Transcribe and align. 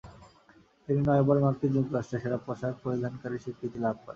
তিনি 0.87 0.99
নয়বার 1.07 1.37
মার্কিন 1.43 1.71
যুক্তরাষ্ট্রে 1.75 2.17
সেরা 2.21 2.37
পোশাক 2.45 2.73
পরিধানকারীর 2.83 3.43
স্বীকৃতি 3.43 3.77
লাভ 3.83 3.95
করেন। 3.97 4.09